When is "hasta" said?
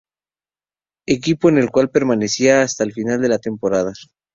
2.63-2.85